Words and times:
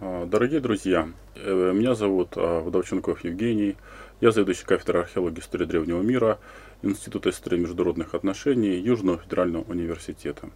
А, 0.00 0.26
дорогие 0.26 0.60
друзья, 0.60 1.08
э, 1.36 1.72
меня 1.72 1.94
зовут 1.94 2.30
а, 2.36 2.60
Вдовченков 2.60 3.22
Евгений. 3.24 3.76
Я 4.20 4.32
заведующий 4.32 4.64
кафедрой 4.64 5.02
археологии 5.02 5.38
истории 5.40 5.66
древнего 5.66 6.02
мира 6.02 6.38
Института 6.82 7.30
истории 7.30 7.58
международных 7.58 8.14
отношений 8.14 8.76
Южного 8.76 9.18
федерального 9.18 9.62
университета. 9.70 10.50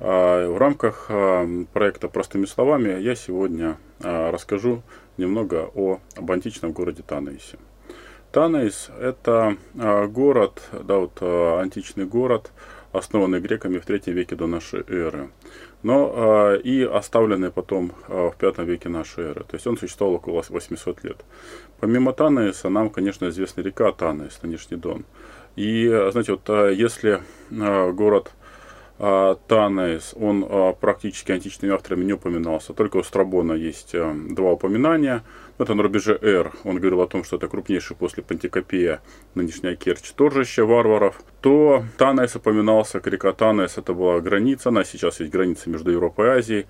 А, 0.00 0.48
в 0.48 0.56
рамках 0.56 1.10
проекта 1.72 2.08
«Простыми 2.08 2.46
словами» 2.46 2.98
я 3.00 3.14
сегодня 3.14 3.76
расскажу 4.00 4.82
немного 5.18 5.70
о, 5.74 6.00
античном 6.16 6.72
городе 6.72 7.02
Танаисе. 7.06 7.58
Танаис– 8.32 8.90
это 9.00 9.56
город, 10.08 10.62
да, 10.72 10.98
вот, 10.98 11.22
античный 11.22 12.06
город, 12.06 12.50
основанный 12.92 13.40
греками 13.40 13.78
в 13.78 13.86
третьем 13.86 14.14
веке 14.14 14.34
до 14.34 14.46
нашей 14.46 14.80
эры 14.88 15.30
но 15.84 16.12
э, 16.54 16.60
и 16.62 16.82
оставленный 16.82 17.50
потом 17.50 17.92
э, 18.08 18.30
в 18.30 18.36
пятом 18.36 18.64
веке 18.64 18.88
нашей 18.88 19.24
эры. 19.24 19.44
То 19.44 19.54
есть 19.54 19.66
он 19.66 19.76
существовал 19.76 20.14
около 20.14 20.42
800 20.48 21.04
лет. 21.04 21.18
Помимо 21.78 22.12
Танаиса, 22.12 22.70
нам, 22.70 22.90
конечно, 22.90 23.28
известна 23.28 23.60
река 23.60 23.92
Танаис, 23.92 24.40
нынешний 24.42 24.78
Дон. 24.78 25.04
И, 25.56 25.86
знаете, 26.10 26.32
вот 26.32 26.48
если 26.72 27.20
э, 27.50 27.92
город 27.92 28.32
э, 28.98 29.36
Танаис, 29.48 30.14
он 30.18 30.44
э, 30.48 30.74
практически 30.80 31.32
античными 31.32 31.74
авторами 31.74 32.04
не 32.04 32.12
упоминался, 32.12 32.72
только 32.72 32.98
у 32.98 33.02
Страбона 33.02 33.52
есть 33.52 33.94
э, 33.94 34.14
два 34.30 34.52
упоминания– 34.52 35.22
это 35.56 35.74
на 35.74 35.84
рубеже 35.84 36.18
Р. 36.20 36.52
Он 36.64 36.78
говорил 36.78 37.00
о 37.00 37.06
том, 37.06 37.22
что 37.22 37.36
это 37.36 37.46
крупнейший 37.46 37.94
после 37.96 38.24
Пантикопея, 38.24 39.00
нынешняя 39.36 39.76
Керчь, 39.76 40.10
торжище 40.10 40.64
варваров. 40.64 41.22
То 41.40 41.84
Танаис 41.96 42.34
упоминался, 42.34 43.00
река 43.04 43.32
Танаис, 43.32 43.78
это 43.78 43.94
была 43.94 44.20
граница, 44.20 44.70
она 44.70 44.82
сейчас 44.82 45.20
есть 45.20 45.30
граница 45.30 45.70
между 45.70 45.92
Европой 45.92 46.26
и 46.26 46.38
Азией. 46.38 46.66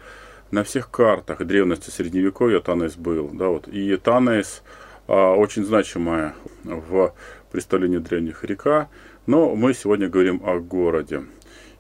На 0.51 0.65
всех 0.65 0.91
картах 0.91 1.43
древности 1.45 1.89
Средневековья 1.89 2.61
Танаис 2.61 2.97
был. 2.97 3.31
Да, 3.33 3.49
вот. 3.49 3.69
И 3.69 3.97
Танаис 3.97 4.63
а, 5.09 5.35
очень 5.35 5.65
значимая 5.65 6.35
в 6.63 7.15
представлении 7.51 7.99
древних 7.99 8.45
река. 8.45 8.91
Но 9.27 9.55
мы 9.55 9.73
сегодня 9.73 10.11
говорим 10.11 10.43
о 10.45 10.59
городе. 10.59 11.23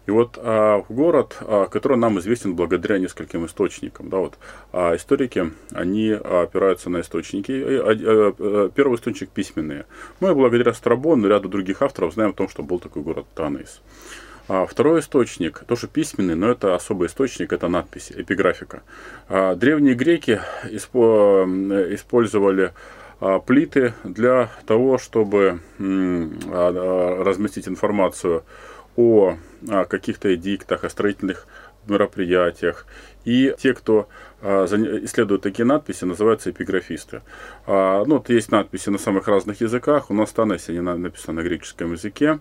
И 0.07 0.11
вот 0.11 0.39
а, 0.41 0.85
город, 0.89 1.37
а, 1.41 1.67
который 1.67 1.97
нам 1.97 2.19
известен 2.19 2.55
благодаря 2.55 2.99
нескольким 2.99 3.47
источникам. 3.47 4.11
Да, 4.11 4.19
вот, 4.19 4.39
а 4.73 4.95
историки, 4.97 5.53
они 5.73 6.11
опираются 6.11 6.91
на 6.91 7.01
источники. 7.01 7.53
И, 7.53 7.63
а, 7.63 8.35
а, 8.39 8.71
первый 8.71 8.97
источник 8.97 9.31
письменные. 9.31 9.87
Мы 10.21 10.35
благодаря 10.35 10.75
Страбону 10.75 11.27
и 11.27 11.31
ряду 11.31 11.49
других 11.49 11.83
авторов 11.83 12.15
знаем 12.15 12.31
о 12.31 12.35
том, 12.35 12.49
что 12.49 12.63
был 12.63 12.79
такой 12.79 13.03
город 13.03 13.27
Танаис. 13.35 13.81
А 14.47 14.67
второй 14.67 15.01
источник, 15.01 15.65
тоже 15.67 15.89
письменный, 15.89 16.35
но 16.35 16.51
это 16.51 16.75
особый 16.75 17.09
источник, 17.09 17.53
это 17.53 17.69
надписи, 17.69 18.13
эпиграфика. 18.15 18.83
А, 19.29 19.55
древние 19.55 19.95
греки 19.95 20.41
использовали 20.71 22.73
а, 23.21 23.39
плиты 23.39 23.95
для 24.05 24.51
того, 24.67 24.99
чтобы 24.99 25.61
разместить 25.79 27.69
информацию 27.69 28.45
о 28.97 29.37
каких-то 29.89 30.35
эдиктах, 30.35 30.85
о 30.85 30.91
строительных 30.91 31.47
мероприятиях. 31.89 32.87
И 33.25 33.55
те, 33.59 33.73
кто 33.73 34.09
а, 34.43 34.67
исследуют 34.67 35.43
такие 35.43 35.65
надписи, 35.65 36.05
называются 36.05 36.51
эпиграфисты. 36.51 37.23
А, 37.67 38.05
ну, 38.05 38.17
вот 38.17 38.29
есть 38.29 38.51
надписи 38.51 38.91
на 38.91 38.99
самых 38.99 39.29
разных 39.29 39.61
языках. 39.61 40.11
У 40.11 40.15
нас 40.15 40.33
Танес, 40.33 40.69
они 40.69 40.81
написаны 40.81 41.41
на 41.41 41.45
греческом 41.45 41.93
языке. 41.93 42.41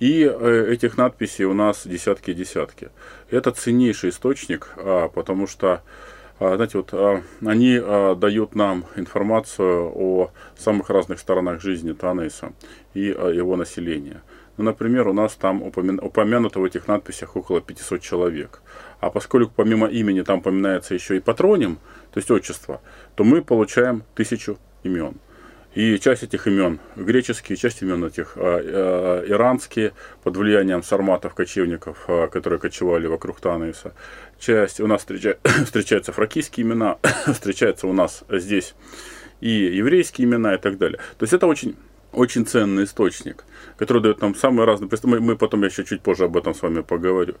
И 0.00 0.24
э, 0.24 0.66
этих 0.72 0.96
надписей 0.96 1.44
у 1.44 1.54
нас 1.54 1.86
десятки 1.86 2.32
и 2.32 2.34
десятки. 2.34 2.90
Это 3.30 3.52
ценнейший 3.52 4.10
источник, 4.10 4.70
а, 4.76 5.08
потому 5.08 5.46
что 5.46 5.82
знаете, 6.36 6.78
вот 6.78 6.92
они 7.46 7.78
дают 7.78 8.56
нам 8.56 8.86
информацию 8.96 9.88
о 9.94 10.32
самых 10.58 10.90
разных 10.90 11.20
сторонах 11.20 11.62
жизни 11.62 11.92
Танеса 11.92 12.52
и 12.92 13.02
его 13.02 13.54
населения. 13.54 14.20
Ну, 14.56 14.64
например, 14.64 15.08
у 15.08 15.12
нас 15.12 15.34
там 15.34 15.62
упомянуто 15.62 16.60
в 16.60 16.64
этих 16.64 16.86
надписях 16.86 17.36
около 17.36 17.60
500 17.60 18.00
человек. 18.00 18.62
А 19.00 19.10
поскольку 19.10 19.52
помимо 19.54 19.88
имени 19.88 20.22
там 20.22 20.38
упоминается 20.38 20.94
еще 20.94 21.16
и 21.16 21.20
патроним, 21.20 21.78
то 22.12 22.18
есть 22.18 22.30
отчество, 22.30 22.80
то 23.16 23.24
мы 23.24 23.42
получаем 23.42 24.04
тысячу 24.14 24.58
имен. 24.84 25.16
И 25.74 25.98
часть 25.98 26.22
этих 26.22 26.46
имен 26.46 26.78
греческие, 26.94 27.56
часть 27.56 27.82
имен 27.82 28.04
этих 28.04 28.34
э, 28.36 28.40
э, 28.42 29.24
иранские, 29.26 29.92
под 30.22 30.36
влиянием 30.36 30.84
сарматов, 30.84 31.34
кочевников, 31.34 32.04
э, 32.06 32.28
которые 32.28 32.60
кочевали 32.60 33.08
вокруг 33.08 33.40
Танаиса. 33.40 33.92
Часть 34.38 34.80
у 34.80 34.86
нас 34.86 35.00
встреча, 35.00 35.36
встречаются 35.42 36.12
фракийские 36.12 36.64
имена, 36.64 36.98
встречаются 37.26 37.88
у 37.88 37.92
нас 37.92 38.22
здесь 38.30 38.76
и 39.40 39.50
еврейские 39.50 40.28
имена 40.28 40.54
и 40.54 40.58
так 40.58 40.78
далее. 40.78 40.98
То 41.18 41.24
есть 41.24 41.32
это 41.32 41.48
очень 41.48 41.74
очень 42.14 42.46
ценный 42.46 42.84
источник, 42.84 43.44
который 43.76 44.02
дает 44.02 44.20
нам 44.20 44.34
самые 44.34 44.66
разные... 44.66 44.90
Мы, 45.02 45.20
мы 45.20 45.36
потом 45.36 45.64
еще 45.64 45.84
чуть 45.84 46.00
позже 46.00 46.24
об 46.24 46.36
этом 46.36 46.54
с 46.54 46.62
вами 46.62 46.82
поговорю. 46.82 47.34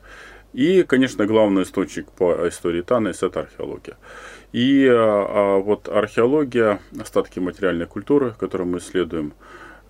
И, 0.52 0.82
конечно, 0.82 1.26
главный 1.26 1.62
источник 1.62 2.10
по 2.10 2.48
истории 2.48 2.82
Танес– 2.82 3.22
это 3.22 3.40
археология. 3.40 3.96
И 4.52 4.86
а, 4.86 4.94
а, 4.96 5.58
вот 5.58 5.88
археология, 5.88 6.80
остатки 7.00 7.40
материальной 7.40 7.86
культуры, 7.86 8.34
которую 8.38 8.68
мы 8.68 8.78
исследуем, 8.78 9.32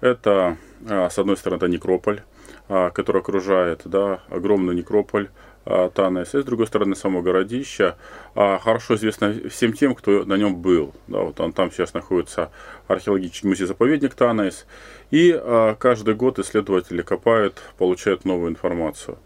это, 0.00 0.56
а, 0.88 1.10
с 1.10 1.18
одной 1.18 1.36
стороны, 1.36 1.68
некрополь, 1.68 2.22
который 2.66 3.20
окружает, 3.20 3.82
да, 3.84 4.20
огромный 4.30 4.74
некрополь, 4.74 5.28
а, 5.66 5.88
Танес, 5.88 6.34
и 6.34 6.42
с 6.42 6.44
другой 6.44 6.66
стороны 6.66 6.94
само 6.94 7.22
городище, 7.22 7.96
а, 8.34 8.58
хорошо 8.58 8.96
известно 8.96 9.34
всем 9.48 9.72
тем, 9.72 9.94
кто 9.94 10.24
на 10.24 10.34
нем 10.36 10.56
был. 10.56 10.94
Да, 11.06 11.20
вот 11.20 11.40
он 11.40 11.52
там 11.52 11.70
сейчас 11.72 11.94
находится 11.94 12.50
археологический 12.86 13.48
музей-заповедник 13.48 14.14
Танес, 14.14 14.66
и 15.10 15.32
а, 15.34 15.74
каждый 15.76 16.14
год 16.16 16.38
исследователи 16.38 17.00
копают, 17.00 17.62
получают 17.78 18.26
новую 18.26 18.50
информацию. 18.50 19.16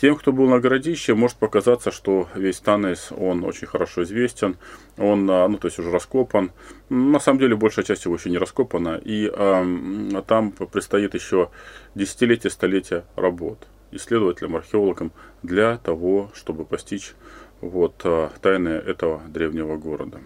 Тем, 0.00 0.16
кто 0.16 0.32
был 0.32 0.48
на 0.48 0.58
городище, 0.58 1.14
может 1.14 1.36
показаться, 1.36 1.90
что 1.90 2.28
весь 2.34 2.60
Танес, 2.60 3.12
он 3.16 3.44
очень 3.44 3.66
хорошо 3.66 4.02
известен, 4.02 4.56
он, 4.96 5.26
ну, 5.26 5.58
то 5.58 5.68
есть 5.68 5.78
уже 5.78 5.90
раскопан. 5.90 6.50
На 6.88 7.20
самом 7.20 7.38
деле, 7.38 7.56
большая 7.56 7.84
часть 7.84 8.04
его 8.06 8.16
еще 8.16 8.30
не 8.30 8.38
раскопана, 8.38 9.00
и 9.02 9.30
а, 9.32 10.22
там 10.26 10.50
предстоит 10.50 11.14
еще 11.14 11.50
десятилетия, 11.94 12.50
столетия 12.50 13.04
работ 13.16 13.68
исследователям, 13.92 14.56
археологам 14.56 15.12
для 15.42 15.76
того, 15.76 16.30
чтобы 16.34 16.64
постичь 16.64 17.14
вот, 17.60 18.00
а, 18.04 18.32
тайны 18.40 18.70
этого 18.70 19.22
древнего 19.28 19.76
города. 19.76 20.20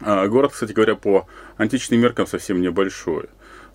А, 0.00 0.26
город, 0.26 0.52
кстати 0.52 0.72
говоря, 0.72 0.96
по 0.96 1.26
античным 1.56 2.00
меркам 2.00 2.26
совсем 2.26 2.60
небольшой. 2.60 3.28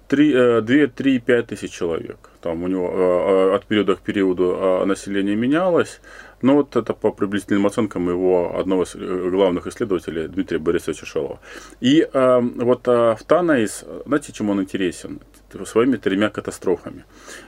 2-3-5 0.09 1.21
э, 1.27 1.43
тысяч 1.43 1.71
человек. 1.71 2.29
Там 2.41 2.63
у 2.63 2.67
него 2.67 2.89
а, 2.91 3.55
от 3.55 3.65
периода 3.65 3.95
к 3.95 4.01
периоду 4.01 4.83
население 4.85 5.35
менялось. 5.35 6.01
Но 6.41 6.55
вот 6.55 6.75
это 6.75 6.93
по 6.93 7.11
приблизительным 7.11 7.65
оценкам 7.65 8.09
его 8.09 8.57
одного 8.57 8.83
из 8.83 8.95
э, 8.95 9.29
главных 9.29 9.67
исследователей 9.67 10.27
Дмитрия 10.27 10.59
Борисовича 10.59 11.05
Шелова. 11.05 11.39
И 11.81 12.07
вот 12.13 12.87
в 12.87 13.19
Танаис, 13.27 13.85
знаете, 14.05 14.31
чем 14.31 14.49
он 14.49 14.61
интересен? 14.61 15.19
своими 15.65 15.97
тремя 15.97 16.29
катастрофами. 16.29 17.05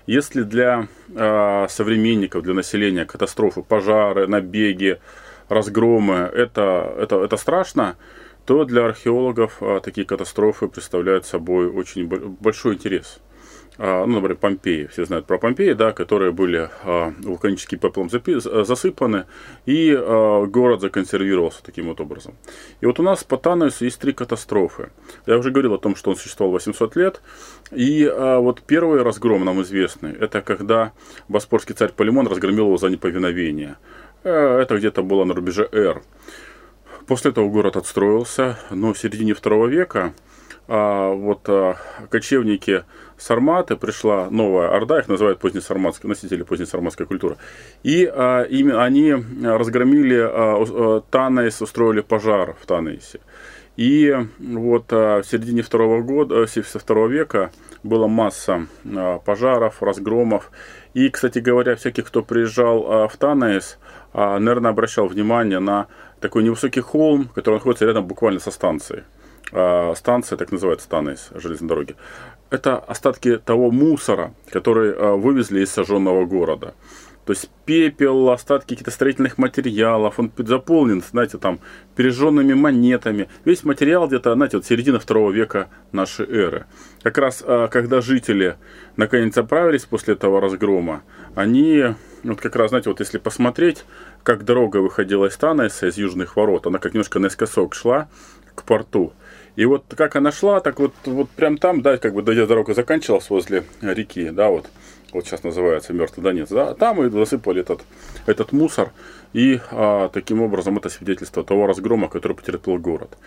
Если 0.08 0.42
для 0.42 0.88
э, 1.16 1.68
современников, 1.70 2.44
для 2.44 2.54
населения 2.54 3.06
катастрофы, 3.06 3.62
пожары, 3.62 4.28
набеги, 4.28 5.00
разгромы 5.52 6.16
это, 6.34 6.94
это, 6.98 7.24
это 7.24 7.38
страшно, 7.38 7.96
то 8.46 8.66
для 8.66 8.86
археологов 8.86 9.58
э, 9.62 9.80
такие 9.84 10.06
катастрофы 10.06 10.68
представляют 10.68 11.26
собой 11.26 11.68
очень 11.68 12.08
большой 12.08 12.76
интерес. 12.76 13.20
А, 13.78 14.06
ну, 14.06 14.16
например, 14.16 14.38
Помпеи, 14.38 14.88
все 14.88 15.06
знают 15.06 15.26
про 15.26 15.38
Помпеи, 15.38 15.74
да, 15.74 15.92
которые 15.92 16.32
были 16.32 16.70
а, 16.84 17.14
вулканическим 17.20 17.80
пеплом 17.80 18.10
засыпаны, 18.10 19.26
и 19.66 19.96
а, 19.98 20.46
город 20.46 20.82
законсервировался 20.82 21.64
таким 21.64 21.88
вот 21.88 22.02
образом. 22.02 22.36
И 22.82 22.86
вот 22.86 23.00
у 23.00 23.04
нас 23.04 23.24
по 23.24 23.38
Тануису 23.38 23.86
есть 23.86 24.00
три 24.00 24.14
катастрофы. 24.14 24.92
Я 25.26 25.38
уже 25.38 25.52
говорил 25.52 25.74
о 25.74 25.78
том, 25.80 25.96
что 25.96 26.12
он 26.12 26.18
существовал 26.18 26.52
800 26.54 26.96
лет, 26.96 27.22
и 27.72 28.06
вот 28.06 28.62
первый 28.62 29.02
разгром 29.02 29.46
нам 29.46 29.62
известный, 29.62 30.12
это 30.12 30.42
когда 30.42 30.92
боспорский 31.30 31.74
царь 31.74 31.92
Полимон 31.92 32.28
разгромил 32.28 32.66
его 32.66 32.78
за 32.78 32.90
неповиновение. 32.90 33.78
Э, 34.24 34.60
это 34.60 34.78
где-то 34.78 35.04
было 35.04 35.24
на 35.24 35.34
рубеже 35.34 35.68
Р. 35.72 36.02
После 37.08 37.32
этого 37.32 37.50
город 37.50 37.78
отстроился, 37.78 38.58
но 38.70 38.94
в 38.94 38.98
середине 38.98 39.34
второго 39.34 39.68
века 39.68 40.14
а, 40.68 41.12
вот 41.12 41.42
а, 41.50 41.78
кочевники 42.10 42.84
Сарматы, 43.18 43.76
пришла 43.76 44.30
новая 44.32 44.70
орда, 44.70 45.00
их 45.00 45.08
называют 45.08 45.40
позднесарматские, 45.40 46.10
носители 46.10 46.42
позднесарматской 46.42 47.06
культуры. 47.06 47.38
И 47.84 48.06
а, 48.06 48.44
ими, 48.44 48.74
они 48.74 49.14
разгромили 49.44 50.18
а, 50.18 50.58
а, 50.58 51.02
Танейс, 51.12 51.62
устроили 51.62 52.02
пожар 52.02 52.56
в 52.60 52.66
Танейсе. 52.66 53.20
И 53.82 54.16
вот 54.38 54.92
в 54.92 55.24
середине 55.24 55.64
второго 55.64 56.04
года, 56.04 56.46
со 56.46 56.78
второго 56.78 57.08
века 57.08 57.50
была 57.82 58.08
масса 58.08 58.68
пожаров, 59.26 59.82
разгромов. 59.82 60.52
И, 60.94 61.10
кстати 61.10 61.40
говоря, 61.40 61.76
всякий, 61.76 62.04
кто 62.04 62.22
приезжал 62.22 63.08
в 63.08 63.18
Танаис, 63.18 63.80
наверное, 64.14 64.70
обращал 64.70 65.08
внимание 65.08 65.58
на 65.58 65.88
такой 66.20 66.44
невысокий 66.44 66.82
холм, 66.82 67.30
который 67.34 67.56
находится 67.56 67.86
рядом 67.86 68.06
буквально 68.06 68.40
со 68.40 68.52
станцией. 68.52 69.02
Станция, 69.96 70.38
так 70.38 70.52
называется, 70.52 70.88
Танаис 70.88 71.32
железной 71.34 71.70
дороги. 71.70 71.96
Это 72.52 72.78
остатки 72.78 73.40
того 73.40 73.72
мусора, 73.72 74.36
который 74.52 75.18
вывезли 75.18 75.62
из 75.62 75.72
сожженного 75.72 76.26
города. 76.26 76.76
То 77.26 77.34
есть 77.34 77.50
пепел, 77.66 78.32
остатки 78.32 78.70
каких-то 78.70 78.92
строительных 78.92 79.38
материалов, 79.38 80.20
он 80.20 80.32
заполнен, 80.38 81.04
знаете, 81.04 81.38
там, 81.38 81.60
пережженными 81.96 82.54
монетами. 82.54 83.30
Весь 83.46 83.64
материал 83.64 84.08
где-то, 84.08 84.34
знаете, 84.34 84.58
вот 84.58 84.66
середина 84.66 85.00
второго 85.00 85.32
века 85.32 85.70
нашей 85.92 86.26
эры. 86.26 86.66
Как 87.04 87.18
раз, 87.20 87.44
а, 87.46 87.68
когда 87.68 88.02
жители 88.02 88.58
наконец 88.98 89.38
оправились 89.38 89.86
после 89.86 90.16
этого 90.16 90.42
разгрома, 90.42 91.04
они, 91.36 91.96
вот 92.24 92.42
как 92.42 92.56
раз, 92.56 92.70
знаете, 92.70 92.90
вот 92.90 93.00
если 93.00 93.20
посмотреть, 93.20 93.86
как 94.24 94.44
дорога 94.44 94.78
выходила 94.78 95.28
из 95.28 95.38
Танеса, 95.38 95.88
из 95.88 95.98
южных 95.98 96.36
ворот, 96.36 96.66
она 96.66 96.80
как 96.80 96.94
немножко 96.94 97.20
наискосок 97.20 97.76
шла 97.76 98.10
к 98.56 98.64
порту. 98.64 99.14
И 99.56 99.66
вот 99.66 99.84
как 99.96 100.16
она 100.16 100.32
шла, 100.32 100.60
так 100.60 100.80
вот, 100.80 100.94
вот 101.06 101.30
прям 101.30 101.58
там, 101.58 101.82
да, 101.82 101.98
как 101.98 102.14
бы 102.14 102.24
дорога 102.24 102.74
заканчивалась 102.74 103.30
возле 103.30 103.64
реки, 103.82 104.30
да, 104.30 104.50
вот 104.50 104.68
вот 105.14 105.26
сейчас 105.26 105.44
называется 105.44 105.94
Мертвый 105.94 106.24
Донец, 106.24 106.50
да, 106.50 106.74
там 106.74 107.04
и 107.04 107.10
засыпали 107.10 107.62
этот, 107.62 107.82
этот 108.26 108.52
мусор, 108.52 108.92
и 109.34 109.60
а, 109.72 110.10
таким 110.10 110.42
образом 110.42 110.78
это 110.78 110.90
свидетельство 110.90 111.44
того 111.44 111.68
разгрома, 111.68 112.08
который 112.08 112.34
потерпел 112.34 112.78
город. 112.78 113.18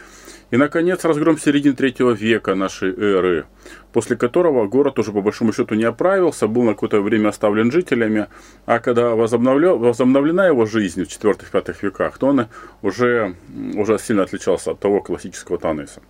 И, 0.51 0.57
наконец, 0.57 1.05
разгром 1.05 1.39
середины 1.39 1.75
третьего 1.75 2.11
века 2.11 2.55
нашей 2.55 2.91
эры, 2.95 3.47
после 3.93 4.17
которого 4.17 4.67
город 4.67 4.99
уже 4.99 5.11
по 5.11 5.21
большому 5.21 5.53
счету 5.53 5.75
не 5.75 5.85
оправился, 5.85 6.47
был 6.47 6.63
на 6.63 6.75
какое-то 6.75 7.01
время 7.01 7.29
оставлен 7.29 7.73
жителями, 7.73 8.27
а 8.67 8.79
когда 8.79 9.15
возобновлена 9.15 10.47
его 10.47 10.67
жизнь 10.67 11.05
в 11.05 11.09
4-5 11.09 11.77
веках, 11.83 12.19
то 12.19 12.29
он 12.29 12.47
уже, 12.83 13.35
уже 13.75 13.99
сильно 13.99 14.23
отличался 14.23 14.73
от 14.73 14.81
того 14.81 15.01
классического 15.01 15.59
Таныса. 15.59 16.03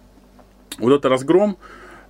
Вот 0.79 0.93
этот 0.93 1.07
разгром, 1.07 1.57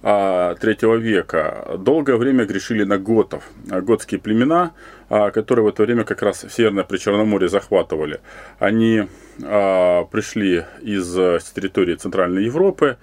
а, 0.06 0.55
третьего 0.56 0.97
века 0.97 1.77
долгое 1.79 2.17
время 2.17 2.45
грешили 2.45 2.85
на 2.85 2.99
готов, 2.99 3.43
готские 3.65 4.21
племена, 4.21 4.75
а, 5.09 5.31
которые 5.31 5.65
в 5.65 5.69
это 5.69 5.83
время 5.83 6.05
как 6.05 6.21
раз 6.21 6.45
Северное 6.51 6.85
Причерноморье 6.85 7.49
захватывали. 7.49 8.21
Они 8.59 9.09
а, 9.43 10.05
пришли 10.05 10.67
из 10.83 11.11
территории 11.55 11.95
Центральной 11.95 12.45
Европы 12.45 12.99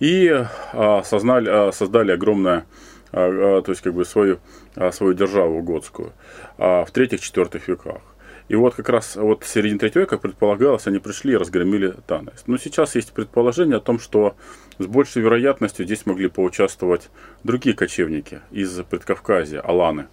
и 0.00 0.42
сознали, 1.04 1.70
создали 1.72 2.12
огромное 2.12 2.64
то 3.10 3.64
есть 3.66 3.80
как 3.80 3.94
бы 3.94 4.04
свою, 4.04 4.38
свою 4.92 5.14
державу 5.14 5.62
готскую 5.62 6.12
в 6.58 6.88
третьих-четвертых 6.92 7.66
веках. 7.66 8.02
И 8.48 8.56
вот 8.56 8.74
как 8.74 8.88
раз 8.88 9.16
вот 9.16 9.44
в 9.44 9.48
середине 9.48 9.78
третьего 9.78 10.02
века, 10.02 10.16
предполагалось, 10.16 10.86
они 10.86 10.98
пришли 10.98 11.34
и 11.34 11.36
разгромили 11.36 11.94
Танаис. 12.06 12.44
Но 12.46 12.56
сейчас 12.56 12.94
есть 12.94 13.12
предположение 13.12 13.76
о 13.76 13.80
том, 13.80 13.98
что 13.98 14.36
с 14.78 14.86
большей 14.86 15.22
вероятностью 15.22 15.84
здесь 15.84 16.06
могли 16.06 16.28
поучаствовать 16.28 17.10
другие 17.44 17.76
кочевники 17.76 18.40
из 18.50 18.70
Предкавказья, 18.88 19.60
аланы. 19.60 20.06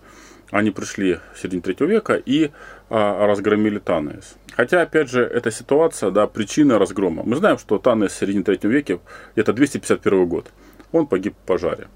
Они 0.51 0.69
пришли 0.71 1.19
в 1.33 1.39
середине 1.39 1.61
третьего 1.61 1.87
века 1.87 2.13
и 2.13 2.51
а, 2.89 3.25
разгромили 3.25 3.79
Танес. 3.79 4.35
Хотя, 4.55 4.81
опять 4.81 5.09
же, 5.09 5.21
эта 5.21 5.49
ситуация, 5.49 6.11
да, 6.11 6.27
причина 6.27 6.77
разгрома. 6.77 7.23
Мы 7.23 7.35
знаем, 7.35 7.57
что 7.57 7.79
Танес 7.79 8.11
в 8.11 8.17
середине 8.17 8.43
третьего 8.43 8.71
века, 8.71 8.99
это 9.35 9.53
251 9.53 10.27
год, 10.27 10.51
он 10.91 11.07
погиб 11.07 11.33
в 11.33 11.47
пожаре. 11.47 11.87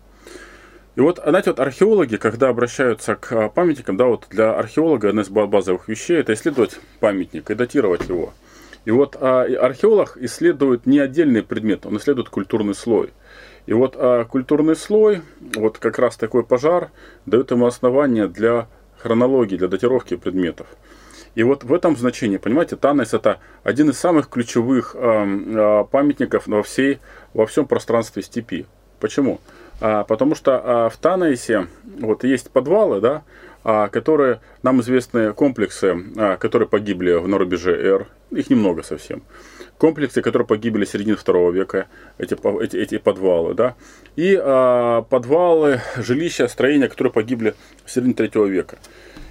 И 0.99 1.01
вот, 1.01 1.17
знаете, 1.25 1.51
вот 1.51 1.61
археологи, 1.61 2.17
когда 2.17 2.49
обращаются 2.49 3.15
к 3.15 3.31
а, 3.31 3.47
памятникам, 3.47 3.95
да, 3.95 4.03
вот 4.03 4.25
для 4.29 4.51
археолога 4.51 5.07
одна 5.07 5.21
из 5.21 5.29
базовых 5.29 5.87
вещей 5.87 6.17
это 6.17 6.33
исследовать 6.33 6.77
памятник 6.99 7.49
и 7.49 7.55
датировать 7.55 8.09
его. 8.09 8.33
И 8.83 8.91
вот 8.91 9.15
а, 9.17 9.43
археолог 9.43 10.17
исследует 10.19 10.85
не 10.85 10.99
отдельный 10.99 11.41
предмет, 11.41 11.85
он 11.85 11.95
исследует 11.95 12.27
культурный 12.27 12.75
слой. 12.75 13.11
И 13.65 13.71
вот 13.71 13.93
а, 13.95 14.25
культурный 14.25 14.75
слой, 14.75 15.21
вот 15.55 15.77
как 15.77 15.99
раз 15.99 16.17
такой 16.17 16.43
пожар, 16.43 16.89
дает 17.25 17.51
ему 17.51 17.65
основание 17.65 18.27
для 18.27 18.67
хронологии, 18.97 19.55
для 19.55 19.69
датировки 19.69 20.17
предметов. 20.17 20.67
И 21.33 21.43
вот 21.43 21.63
в 21.63 21.73
этом 21.73 21.95
значении, 21.95 22.35
понимаете, 22.35 22.75
Танес 22.75 23.13
это 23.13 23.39
один 23.63 23.89
из 23.89 23.97
самых 23.97 24.27
ключевых 24.27 24.97
э, 24.99 25.85
памятников 25.91 26.47
во, 26.47 26.61
всей, 26.61 26.99
во 27.33 27.45
всем 27.45 27.67
пространстве 27.67 28.21
степи. 28.21 28.65
Почему? 28.99 29.39
А, 29.81 30.03
потому 30.03 30.35
что 30.35 30.61
а, 30.63 30.89
в 30.89 30.97
Танесе 30.97 31.67
вот 31.99 32.23
есть 32.23 32.51
подвалы, 32.51 33.01
да, 33.01 33.23
а, 33.63 33.87
которые 33.89 34.41
нам 34.63 34.81
известны 34.81 35.33
комплексы, 35.33 35.97
а, 36.17 36.37
которые 36.37 36.67
погибли 36.67 37.13
в 37.13 37.27
на 37.27 37.37
Р, 37.37 38.07
их 38.31 38.49
немного 38.49 38.83
совсем. 38.83 39.21
Комплексы, 39.77 40.21
которые 40.21 40.45
погибли 40.45 40.85
в 40.85 40.89
середине 40.89 41.15
второго 41.15 41.51
века, 41.51 41.87
эти, 42.17 42.35
эти, 42.63 42.77
эти 42.77 42.97
подвалы, 42.97 43.53
да, 43.53 43.75
и 44.15 44.37
а, 44.41 45.03
подвалы, 45.03 45.81
жилища, 45.97 46.47
строения, 46.47 46.87
которые 46.87 47.13
погибли 47.13 47.53
в 47.85 47.91
середине 47.91 48.13
третьего 48.13 48.45
века. 48.45 48.77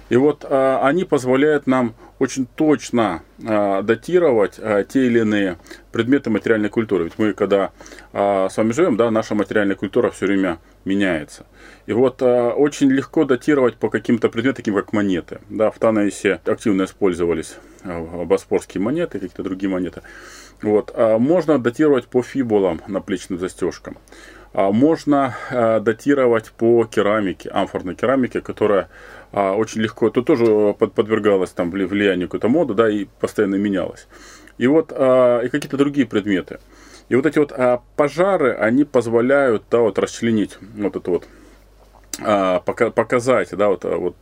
И 0.09 0.17
вот 0.17 0.45
а, 0.47 0.81
они 0.83 1.05
позволяют 1.05 1.67
нам 1.67 1.93
очень 2.17 2.47
точно 2.47 3.21
а, 3.45 3.81
датировать 3.81 4.59
а, 4.59 4.83
те 4.83 5.05
или 5.05 5.19
иные 5.19 5.57
предметы 5.91 6.29
материальной 6.29 6.69
культуры. 6.69 7.05
Ведь 7.05 7.17
мы, 7.17 7.33
когда 7.33 7.71
а, 8.11 8.49
с 8.49 8.57
вами 8.57 8.71
живем, 8.71 8.97
да, 8.97 9.11
наша 9.11 9.35
материальная 9.35 9.75
культура 9.75 10.09
все 10.09 10.25
время 10.25 10.59
меняется. 10.83 11.45
И 11.85 11.93
вот 11.93 12.21
а, 12.21 12.51
очень 12.51 12.91
легко 12.91 13.23
датировать 13.23 13.75
по 13.75 13.89
каким-то 13.89 14.29
предметам, 14.29 14.55
таким 14.55 14.75
как 14.75 14.93
монеты. 14.93 15.39
Да, 15.49 15.71
в 15.71 15.77
Танаисе 15.79 16.41
активно 16.45 16.83
использовались 16.83 17.55
а, 17.83 18.25
боспорские 18.25 18.81
монеты, 18.81 19.19
какие-то 19.19 19.43
другие 19.43 19.69
монеты. 19.69 20.01
Вот, 20.61 20.91
а, 20.93 21.17
можно 21.19 21.59
датировать 21.59 22.07
по 22.07 22.21
фибулам, 22.21 22.81
наплечным 22.87 23.39
застежкам. 23.39 23.97
А, 24.51 24.71
можно 24.71 25.35
а, 25.51 25.79
датировать 25.79 26.51
по 26.51 26.85
керамике, 26.85 27.49
амфорной 27.49 27.95
керамике, 27.95 28.41
которая 28.41 28.89
а, 29.31 29.53
очень 29.53 29.81
легко, 29.81 30.09
тут 30.09 30.25
тоже 30.25 30.73
подвергалась 30.73 31.51
там 31.51 31.69
влиянию 31.69 32.27
какой-то 32.27 32.49
моды, 32.49 32.73
да, 32.73 32.89
и 32.89 33.05
постоянно 33.19 33.55
менялась. 33.55 34.07
И 34.57 34.67
вот 34.67 34.91
и 34.91 35.49
какие-то 35.49 35.77
другие 35.77 36.05
предметы. 36.05 36.59
И 37.07 37.15
вот 37.15 37.25
эти 37.25 37.39
вот 37.39 37.53
пожары, 37.95 38.53
они 38.53 38.83
позволяют, 38.83 39.63
да, 39.71 39.79
вот 39.79 39.97
расчленить 39.97 40.57
вот 40.75 40.97
это 40.97 41.11
вот, 41.11 41.27
показать, 42.93 43.51
да, 43.51 43.69
вот, 43.69 43.85
вот 43.85 44.17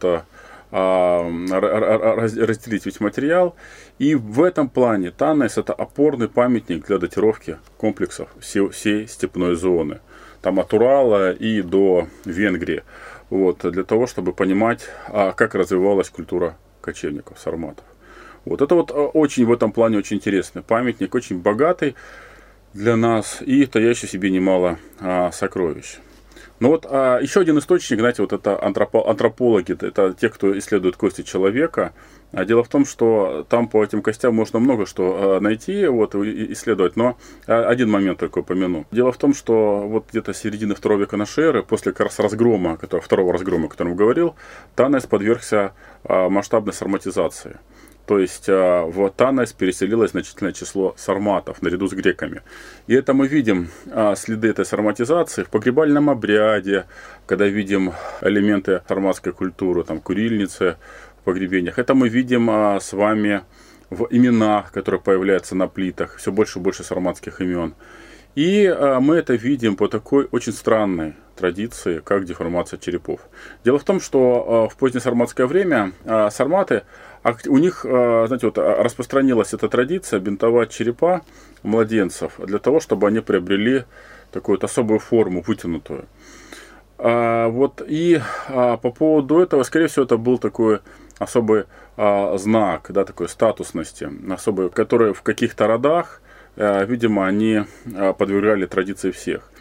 разделить 2.29 2.85
весь 2.85 2.99
материал. 2.99 3.55
И 3.97 4.13
в 4.13 4.43
этом 4.43 4.69
плане 4.69 5.09
Танес 5.09 5.57
это 5.57 5.73
опорный 5.73 6.29
памятник 6.29 6.85
для 6.85 6.99
датировки 6.99 7.57
комплексов 7.77 8.29
всей 8.39 9.07
степной 9.07 9.55
зоны 9.55 10.01
там 10.41 10.59
от 10.59 10.73
Урала 10.73 11.31
и 11.31 11.61
до 11.61 12.07
Венгрии. 12.25 12.83
Вот, 13.29 13.69
для 13.69 13.83
того, 13.83 14.07
чтобы 14.07 14.33
понимать, 14.33 14.89
а, 15.07 15.33
как 15.33 15.55
развивалась 15.55 16.09
культура 16.09 16.55
кочевников, 16.81 17.39
сарматов. 17.39 17.83
Вот 18.45 18.61
это 18.61 18.75
вот 18.75 18.91
а, 18.91 19.07
очень 19.07 19.45
в 19.45 19.51
этом 19.51 19.71
плане 19.71 19.97
очень 19.97 20.17
интересный 20.17 20.61
памятник, 20.61 21.13
очень 21.13 21.39
богатый 21.39 21.95
для 22.73 22.95
нас 22.95 23.41
и 23.41 23.65
таящий 23.65 24.07
себе 24.07 24.29
немало 24.29 24.79
а, 24.99 25.31
сокровищ. 25.31 25.97
Ну 26.59 26.69
вот 26.69 26.87
а, 26.89 27.19
еще 27.19 27.41
один 27.41 27.59
источник, 27.59 27.99
знаете, 27.99 28.23
вот 28.23 28.33
это 28.33 28.61
антропо, 28.63 29.07
антропологи, 29.07 29.73
это 29.73 30.13
те, 30.13 30.29
кто 30.29 30.57
исследует 30.57 30.95
кости 30.95 31.21
человека. 31.21 31.93
А 32.31 32.43
дело 32.43 32.63
в 32.63 32.67
том, 32.67 32.85
что 32.85 33.45
там 33.47 33.69
по 33.69 33.83
этим 33.83 34.01
костям 34.01 34.35
можно 34.35 34.59
много 34.59 34.85
что 34.85 35.37
а, 35.37 35.39
найти, 35.39 35.85
вот, 35.85 36.15
исследовать, 36.15 36.95
но 36.95 37.17
а, 37.45 37.67
один 37.67 37.89
момент 37.89 38.19
только 38.19 38.39
упомяну. 38.39 38.85
Дело 38.91 39.11
в 39.11 39.17
том, 39.17 39.35
что 39.35 39.87
вот 39.87 40.07
где-то 40.09 40.33
середины 40.33 40.73
второго 40.73 41.01
века 41.01 41.15
нашей 41.15 41.45
эры, 41.45 41.63
после 41.63 41.91
как 41.91 42.07
раз 42.07 42.19
разгрома, 42.19 42.77
второго 43.01 43.33
разгрома, 43.33 43.67
о 43.67 43.69
котором 43.69 43.95
говорил, 43.95 44.35
Танес 44.75 45.05
подвергся 45.05 45.73
масштабной 46.03 46.73
сарматизации. 46.73 47.57
То 48.07 48.19
есть 48.19 48.45
а, 48.47 48.85
в 48.85 49.09
Танес 49.09 49.51
переселилось 49.51 50.11
значительное 50.11 50.53
число 50.53 50.95
сарматов 50.97 51.61
наряду 51.61 51.87
с 51.89 51.93
греками. 51.93 52.41
И 52.87 52.95
это 52.95 53.13
мы 53.13 53.27
видим 53.27 53.67
а, 53.91 54.15
следы 54.15 54.47
этой 54.47 54.65
сарматизации 54.65 55.43
в 55.43 55.49
погребальном 55.49 56.09
обряде, 56.09 56.85
когда 57.25 57.45
видим 57.47 57.91
элементы 58.21 58.81
сарматской 58.87 59.33
культуры, 59.33 59.83
там 59.83 59.99
курильницы 59.99 60.77
в 61.19 61.25
погребениях. 61.25 61.79
Это 61.79 61.93
мы 61.95 62.07
видим 62.07 62.49
а, 62.49 62.79
с 62.79 62.93
вами 62.93 63.41
в 63.89 64.07
именах, 64.09 64.71
которые 64.71 65.01
появляются 65.01 65.55
на 65.55 65.67
плитах, 65.67 66.15
все 66.15 66.31
больше 66.31 66.59
и 66.59 66.61
больше 66.61 66.85
сарматских 66.85 67.41
имен. 67.41 67.75
И 68.35 68.71
мы 69.01 69.15
это 69.15 69.33
видим 69.33 69.75
по 69.75 69.87
такой 69.87 70.27
очень 70.31 70.53
странной 70.53 71.15
традиции, 71.35 72.01
как 72.03 72.25
деформация 72.25 72.77
черепов. 72.77 73.21
Дело 73.65 73.79
в 73.79 73.83
том, 73.83 73.99
что 73.99 74.69
в 74.71 74.77
позднее 74.77 75.01
сарматское 75.01 75.47
время 75.47 75.93
сарматы, 76.29 76.83
у 77.47 77.57
них, 77.57 77.81
знаете, 77.81 78.47
вот 78.47 78.57
распространилась 78.57 79.53
эта 79.53 79.67
традиция 79.67 80.19
бинтовать 80.19 80.71
черепа 80.71 81.21
младенцев 81.63 82.39
для 82.39 82.59
того, 82.59 82.79
чтобы 82.79 83.07
они 83.07 83.19
приобрели 83.19 83.85
такую 84.31 84.57
вот 84.57 84.63
особую 84.63 84.99
форму, 84.99 85.43
вытянутую. 85.45 86.05
А, 86.97 87.47
вот 87.47 87.81
и 87.87 88.19
а, 88.49 88.77
по 88.77 88.91
поводу 88.91 89.39
этого, 89.39 89.63
скорее 89.63 89.87
всего, 89.87 90.05
это 90.05 90.17
был 90.17 90.37
такой 90.39 90.79
особый 91.19 91.65
а, 91.95 92.37
знак, 92.37 92.87
да, 92.89 93.05
такой 93.05 93.29
статусности, 93.29 94.09
особый, 94.31 94.69
который 94.69 95.13
в 95.13 95.21
каких-то 95.21 95.67
родах, 95.67 96.21
а, 96.55 96.83
видимо, 96.85 97.27
они 97.27 97.61
а, 97.95 98.13
подвергали 98.13 98.65
традиции 98.65 99.11
всех. 99.11 99.51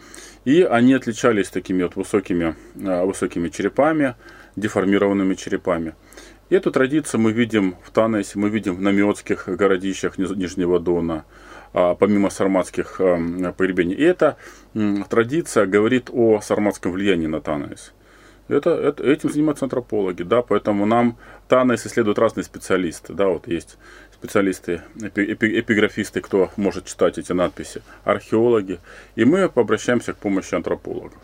И 0.45 0.63
они 0.63 0.93
отличались 0.93 1.49
такими 1.49 1.83
вот 1.83 1.95
высокими, 1.95 2.55
а, 2.83 3.05
высокими 3.05 3.49
черепами, 3.49 4.15
деформированными 4.55 5.35
черепами. 5.35 5.93
И 6.49 6.55
эту 6.55 6.71
традицию 6.71 7.21
мы 7.21 7.33
видим 7.33 7.75
в 7.83 7.91
Танесе, 7.91 8.39
мы 8.39 8.49
видим 8.49 8.75
в 8.75 8.81
намиотских 8.81 9.49
городищах 9.49 10.17
Нижнего 10.17 10.79
Дона, 10.79 11.25
а, 11.73 11.95
помимо 11.95 12.29
сарматских 12.29 13.01
эм, 13.01 13.53
погребений. 13.53 13.95
И 13.95 14.03
эта 14.03 14.37
традиция 15.09 15.65
говорит 15.65 16.09
о 16.11 16.39
сарматском 16.41 16.93
влиянии 16.93 17.27
на 17.27 17.41
Танес. 17.41 17.93
Это, 18.47 18.69
это, 18.69 19.03
этим 19.03 19.29
занимаются 19.29 19.65
антропологи, 19.65 20.23
да, 20.23 20.41
поэтому 20.41 20.85
нам 20.85 21.17
Танес 21.49 21.85
исследуют 21.85 22.17
разные 22.17 22.45
специалисты, 22.45 23.13
да, 23.13 23.27
вот 23.27 23.45
есть 23.47 23.77
специалисты, 24.13 24.81
эпи, 25.01 25.33
эпи, 25.33 25.59
эпиграфисты, 25.59 26.21
кто 26.21 26.49
может 26.55 26.85
читать 26.85 27.17
эти 27.17 27.33
надписи, 27.33 27.81
археологи, 28.05 28.79
и 29.15 29.25
мы 29.25 29.43
обращаемся 29.43 30.13
к 30.13 30.17
помощи 30.17 30.55
антропологов. 30.55 31.19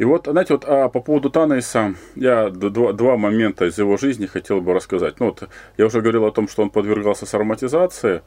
И 0.00 0.04
вот, 0.04 0.26
знаете, 0.26 0.54
вот 0.54 0.64
а 0.66 0.88
по 0.88 1.00
поводу 1.00 1.28
Танейса 1.28 1.94
я 2.14 2.48
два, 2.48 2.94
два 2.94 3.18
момента 3.18 3.66
из 3.66 3.78
его 3.78 3.98
жизни 3.98 4.24
хотел 4.24 4.62
бы 4.62 4.72
рассказать. 4.72 5.20
Ну, 5.20 5.26
вот, 5.26 5.46
я 5.76 5.84
уже 5.84 6.00
говорил 6.00 6.24
о 6.24 6.32
том, 6.32 6.48
что 6.48 6.62
он 6.62 6.70
подвергался 6.70 7.26
сарматизации, 7.26 8.22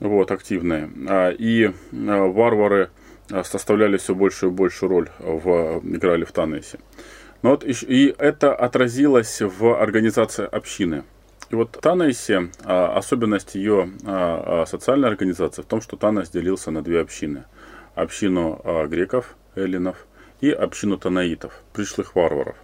вот, 0.00 0.32
активные, 0.32 0.90
а, 1.08 1.30
и 1.30 1.66
а, 1.66 2.26
варвары 2.26 2.90
а, 3.30 3.44
составляли 3.44 3.98
все 3.98 4.16
большую 4.16 4.50
и 4.50 4.54
большую 4.56 4.90
роль, 4.90 5.10
в, 5.20 5.80
играли 5.84 6.24
в 6.24 6.32
Танейсе. 6.32 6.80
Но 7.42 7.50
вот, 7.50 7.62
и, 7.62 7.72
и 7.86 8.12
это 8.18 8.52
отразилось 8.52 9.42
в 9.42 9.80
организации 9.80 10.44
общины. 10.44 11.04
И 11.50 11.54
вот 11.54 11.70
Танейсе, 11.80 12.50
особенность 12.64 13.54
ее 13.54 13.90
социальной 14.66 15.06
организации 15.06 15.62
в 15.62 15.66
том, 15.66 15.82
что 15.82 15.96
Танейс 15.96 16.30
делился 16.30 16.72
на 16.72 16.82
две 16.82 17.00
общины. 17.00 17.44
Общину 17.94 18.60
греков, 18.88 19.36
эллинов– 19.54 20.04
и 20.42 20.50
общину 20.50 20.98
танаитов, 20.98 21.62
пришлых 21.72 22.14
варваров. 22.14 22.56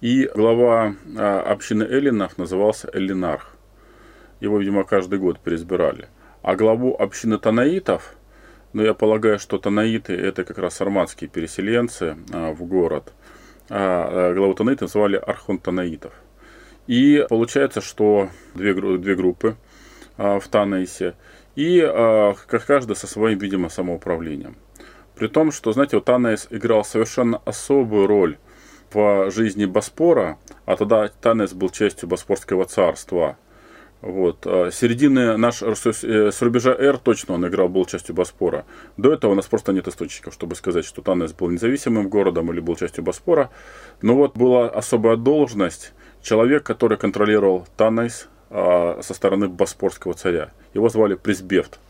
И 0.00 0.30
глава 0.34 0.94
а, 1.18 1.40
общины 1.40 1.82
эллинов 1.82 2.38
назывался 2.38 2.88
Эллинарх. 2.92 3.56
Его, 4.40 4.58
видимо, 4.58 4.84
каждый 4.84 5.18
год 5.18 5.40
переизбирали. 5.40 6.08
А 6.42 6.54
главу 6.54 6.94
общины 6.96 7.38
танаитов, 7.38 8.14
ну, 8.72 8.82
я 8.82 8.94
полагаю, 8.94 9.38
что 9.38 9.58
танаиты 9.58 10.14
это 10.14 10.44
как 10.44 10.58
раз 10.58 10.76
сарматские 10.76 11.28
переселенцы 11.28 12.16
а, 12.32 12.52
в 12.52 12.62
город. 12.64 13.12
А, 13.68 14.30
а 14.30 14.34
главу 14.34 14.54
танаитов 14.54 14.82
называли 14.82 15.16
архон 15.16 15.58
танаитов. 15.58 16.12
И 16.86 17.26
получается, 17.28 17.80
что 17.80 18.28
две, 18.54 18.74
две 18.74 19.14
группы 19.16 19.56
в 20.16 20.42
Танаисе, 20.48 21.14
и 21.56 21.80
а, 21.80 22.34
каждый 22.48 22.94
со 22.94 23.08
своим, 23.08 23.38
видимо, 23.38 23.68
самоуправлением. 23.70 24.54
При 25.16 25.28
том, 25.28 25.52
что, 25.52 25.72
знаете, 25.72 25.96
вот 25.96 26.04
Танес 26.04 26.48
играл 26.50 26.84
совершенно 26.84 27.38
особую 27.44 28.06
роль 28.06 28.38
в 28.92 29.30
жизни 29.30 29.64
Боспора, 29.64 30.38
а 30.66 30.76
тогда 30.76 31.08
Танес 31.08 31.52
был 31.52 31.70
частью 31.70 32.08
Боспорского 32.08 32.64
царства. 32.64 33.36
Вот. 34.00 34.46
А 34.46 34.70
середины 34.70 35.36
наш, 35.36 35.62
э, 35.62 35.74
с 35.74 36.42
рубежа 36.42 36.74
Р 36.74 36.98
точно 36.98 37.34
он 37.34 37.48
играл, 37.48 37.68
был 37.68 37.86
частью 37.86 38.14
Боспора. 38.14 38.66
До 38.96 39.12
этого 39.12 39.32
у 39.32 39.34
нас 39.34 39.46
просто 39.46 39.72
нет 39.72 39.88
источников, 39.88 40.34
чтобы 40.34 40.56
сказать, 40.56 40.84
что 40.84 41.00
Танес 41.00 41.32
был 41.32 41.48
независимым 41.48 42.08
городом 42.08 42.52
или 42.52 42.60
был 42.60 42.76
частью 42.76 43.02
Боспора. 43.02 43.50
Но 44.02 44.14
вот 44.14 44.36
была 44.36 44.68
особая 44.68 45.16
должность, 45.16 45.92
человек, 46.22 46.64
который 46.64 46.98
контролировал 46.98 47.66
Танес 47.76 48.28
а, 48.50 49.00
со 49.02 49.14
стороны 49.14 49.48
Боспорского 49.48 50.14
царя. 50.14 50.50
Его 50.74 50.88
звали 50.88 51.14
Призбефт. 51.14 51.80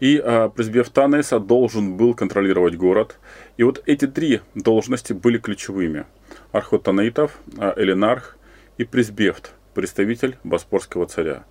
И 0.00 0.18
а, 0.18 0.48
Пресбев 0.48 0.88
Танеса 0.90 1.38
должен 1.38 1.96
был 1.96 2.14
контролировать 2.14 2.76
город. 2.76 3.18
И 3.56 3.62
вот 3.62 3.82
эти 3.86 4.06
три 4.06 4.40
должности 4.54 5.12
были 5.12 5.38
ключевыми. 5.38 6.06
Архот 6.52 6.82
Танаитов, 6.82 7.38
а, 7.58 7.74
Элинарх 7.76 8.36
и 8.78 8.84
Пресбефт, 8.84 9.52
представитель 9.74 10.38
Боспорского 10.42 11.06
царя, 11.06 11.44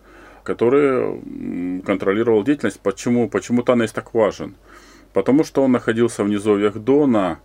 который 0.44 1.82
контролировал 1.84 2.44
деятельность. 2.44 2.80
Почему, 2.80 3.30
почему 3.30 3.62
Танес 3.62 3.92
так 3.92 4.14
важен? 4.14 4.56
Потому 5.14 5.44
что 5.44 5.64
он 5.64 5.72
находился 5.72 6.24
в 6.24 6.30
низовьях 6.30 6.78
Дона, 6.78 7.40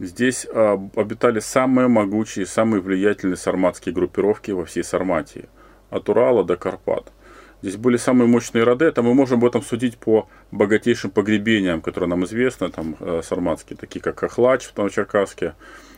Здесь 0.00 0.46
а, 0.52 0.80
обитали 0.96 1.38
самые 1.38 1.86
могучие, 1.86 2.46
самые 2.46 2.80
влиятельные 2.80 3.36
сарматские 3.36 3.94
группировки 3.94 4.50
во 4.50 4.64
всей 4.64 4.82
Сарматии. 4.82 5.48
От 5.90 6.08
Урала 6.08 6.42
до 6.42 6.56
Карпат. 6.56 7.12
Здесь 7.64 7.78
были 7.78 7.96
самые 7.96 8.28
мощные 8.28 8.62
роды, 8.62 8.84
это 8.84 9.00
мы 9.00 9.14
можем 9.14 9.38
об 9.38 9.46
этом 9.46 9.62
судить 9.62 9.96
по 9.96 10.28
богатейшим 10.50 11.10
погребениям, 11.10 11.80
которые 11.80 12.10
нам 12.10 12.26
известны, 12.26 12.68
там 12.68 12.94
э, 13.00 13.22
сарматские, 13.24 13.78
такие 13.78 14.02
как 14.02 14.22
Ахлач 14.22 14.66
в 14.66 14.76
Новочеркасске, 14.76 15.54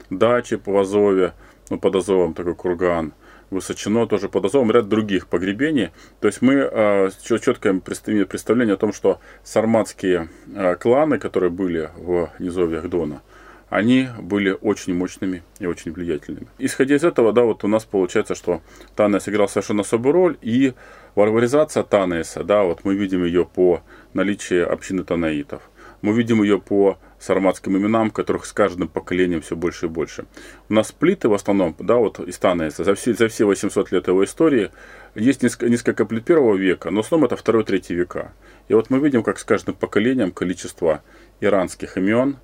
Дачи 0.08 0.58
по 0.58 0.78
Азове, 0.78 1.32
ну, 1.68 1.80
под 1.80 1.96
Азовом 1.96 2.34
такой 2.34 2.54
курган, 2.54 3.14
Высочино 3.50 4.06
тоже 4.06 4.28
под 4.28 4.44
Азовом, 4.44 4.70
ряд 4.70 4.88
других 4.88 5.26
погребений. 5.26 5.90
То 6.20 6.28
есть 6.28 6.40
мы 6.40 6.54
э, 6.54 7.10
четкое 7.24 7.80
представление 7.80 8.74
о 8.74 8.78
том, 8.78 8.92
что 8.92 9.18
сарматские 9.42 10.28
э, 10.54 10.76
кланы, 10.76 11.18
которые 11.18 11.50
были 11.50 11.90
в 11.96 12.30
низовьях 12.38 12.88
Дона, 12.88 13.22
они 13.68 14.08
были 14.20 14.56
очень 14.60 14.94
мощными 14.94 15.42
и 15.58 15.66
очень 15.66 15.92
влиятельными. 15.92 16.46
Исходя 16.58 16.96
из 16.96 17.04
этого, 17.04 17.32
да, 17.32 17.42
вот 17.42 17.64
у 17.64 17.68
нас 17.68 17.84
получается, 17.84 18.34
что 18.34 18.62
Танес 18.94 19.24
сыграл 19.24 19.48
совершенно 19.48 19.82
особую 19.82 20.12
роль, 20.12 20.38
и 20.40 20.74
варваризация 21.14 21.82
Танеса, 21.82 22.44
да, 22.44 22.62
вот 22.62 22.84
мы 22.84 22.94
видим 22.94 23.24
ее 23.24 23.44
по 23.44 23.82
наличию 24.14 24.72
общины 24.72 25.04
танаитов. 25.04 25.62
Мы 26.02 26.12
видим 26.12 26.42
ее 26.42 26.60
по 26.60 26.98
сарматским 27.18 27.76
именам, 27.76 28.10
которых 28.10 28.44
с 28.44 28.52
каждым 28.52 28.88
поколением 28.88 29.40
все 29.40 29.56
больше 29.56 29.86
и 29.86 29.88
больше. 29.88 30.26
У 30.68 30.74
нас 30.74 30.92
плиты 30.92 31.28
в 31.28 31.34
основном, 31.34 31.74
да, 31.78 31.96
вот 31.96 32.20
из 32.20 32.38
Танеса, 32.38 32.84
за 32.84 32.94
все, 32.94 33.14
за 33.14 33.28
все 33.28 33.46
800 33.46 33.90
лет 33.90 34.06
его 34.06 34.22
истории, 34.24 34.70
есть 35.14 35.42
несколько, 35.42 35.68
несколько 35.68 36.04
плит 36.04 36.24
первого 36.24 36.54
века, 36.54 36.90
но 36.90 37.02
в 37.02 37.06
основном 37.06 37.26
это 37.26 37.36
второй-третий 37.36 37.94
века. 37.94 38.32
И 38.68 38.74
вот 38.74 38.90
мы 38.90 38.98
видим, 38.98 39.22
как 39.22 39.38
с 39.38 39.44
каждым 39.44 39.74
поколением 39.74 40.30
количество 40.30 41.02
иранских 41.40 41.96
имен, 41.96 42.36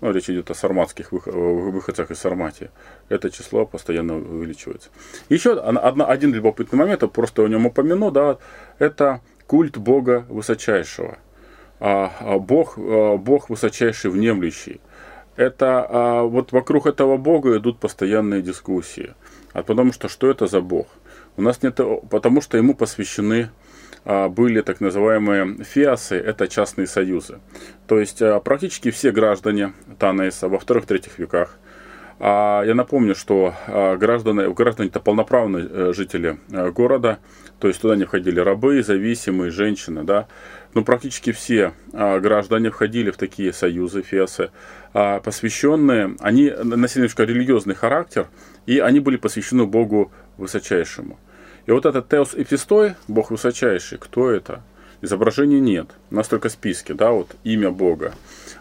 ну, 0.00 0.12
речь 0.12 0.28
идет 0.28 0.50
о 0.50 0.54
сарматских 0.54 1.12
выходцах 1.12 2.10
из 2.10 2.18
Сарматии, 2.18 2.70
это 3.08 3.30
число 3.30 3.64
постоянно 3.64 4.16
увеличивается. 4.16 4.90
Еще 5.28 5.58
одна, 5.58 6.04
один 6.04 6.32
любопытный 6.34 6.78
момент, 6.78 7.10
просто 7.12 7.44
о 7.44 7.48
нем 7.48 7.66
упомяну, 7.66 8.10
да, 8.10 8.38
это 8.78 9.20
культ 9.46 9.78
Бога 9.78 10.26
Высочайшего. 10.28 11.18
А, 11.78 12.12
а 12.20 12.38
Бог, 12.38 12.78
а, 12.78 13.16
Бог 13.16 13.50
Высочайший 13.50 14.10
внемлющий. 14.10 14.80
Это 15.36 16.22
вот 16.24 16.52
вокруг 16.52 16.86
этого 16.86 17.18
Бога 17.18 17.58
идут 17.58 17.78
постоянные 17.78 18.40
дискуссии. 18.40 19.12
А 19.52 19.62
потому 19.62 19.92
что 19.92 20.08
что 20.08 20.30
это 20.30 20.46
за 20.46 20.62
Бог? 20.62 20.86
У 21.36 21.42
нас 21.42 21.62
нет, 21.62 21.78
потому 22.08 22.40
что 22.40 22.56
ему 22.56 22.74
посвящены 22.74 23.50
были 24.06 24.60
так 24.60 24.80
называемые 24.80 25.64
фиасы, 25.64 26.16
это 26.16 26.46
частные 26.46 26.86
союзы. 26.86 27.40
То 27.88 27.98
есть 27.98 28.22
а, 28.22 28.38
практически 28.38 28.90
все 28.90 29.10
граждане 29.10 29.72
Танейса 29.98 30.48
во 30.48 30.58
вторых-третьих 30.58 31.18
веках 31.18 31.58
а 32.18 32.62
я 32.62 32.74
напомню, 32.74 33.14
что 33.14 33.54
граждане, 33.66 34.48
граждане 34.54 34.88
это 34.88 35.00
полноправные 35.00 35.68
э, 35.68 35.92
жители 35.94 36.38
э, 36.50 36.70
города, 36.70 37.18
то 37.60 37.68
есть 37.68 37.80
туда 37.80 37.94
не 37.94 38.04
входили 38.04 38.40
рабы, 38.40 38.82
зависимые, 38.82 39.50
женщины, 39.50 40.02
да. 40.02 40.26
Но 40.72 40.82
практически 40.82 41.32
все 41.32 41.72
граждане 41.92 42.70
входили 42.70 43.10
в 43.10 43.16
такие 43.16 43.54
союзы, 43.54 44.02
фесы, 44.02 44.50
посвященные, 44.92 46.16
они 46.20 46.50
носили 46.50 47.02
немножко 47.02 47.24
религиозный 47.24 47.74
характер, 47.74 48.28
и 48.66 48.78
они 48.78 49.00
были 49.00 49.16
посвящены 49.16 49.64
Богу 49.64 50.12
Высочайшему. 50.36 51.18
И 51.66 51.72
вот 51.72 51.84
этот 51.84 52.08
Теос 52.08 52.34
Эпистой, 52.34 52.94
Бог 53.08 53.30
высочайший, 53.30 53.98
кто 53.98 54.30
это? 54.30 54.62
Изображений 55.02 55.60
нет, 55.60 55.88
у 56.10 56.14
нас 56.14 56.28
только 56.28 56.48
списки, 56.48 56.92
да, 56.92 57.10
вот 57.10 57.36
имя 57.44 57.70
Бога. 57.70 58.14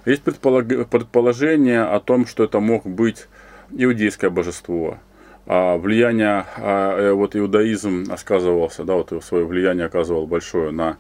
Есть 0.06 0.24
предположение 0.24 1.84
о 1.84 2.00
том, 2.00 2.26
что 2.26 2.44
это 2.44 2.60
мог 2.60 2.86
быть 2.86 3.28
иудейское 3.72 4.30
божество. 4.30 4.98
А 5.46 5.78
влияние, 5.78 6.46
а, 6.58 6.98
э, 6.98 7.12
вот 7.14 7.36
иудаизм 7.36 8.06
сказывался, 8.18 8.84
да, 8.84 8.96
вот 8.96 9.14
свое 9.24 9.46
влияние 9.46 9.86
оказывал 9.86 10.26
большое 10.26 10.72
на 10.72 10.98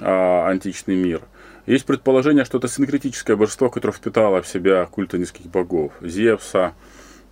античный 0.00 0.96
мир. 0.96 1.20
Есть 1.66 1.84
предположение, 1.84 2.44
что 2.44 2.58
это 2.58 2.66
синкретическое 2.66 3.36
божество, 3.36 3.68
которое 3.68 3.92
впитало 3.92 4.42
в 4.42 4.48
себя 4.48 4.86
культы 4.86 5.18
низких 5.18 5.46
богов. 5.46 5.92
Зевса, 6.00 6.74